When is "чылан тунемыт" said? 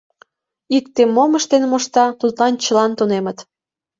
2.63-3.37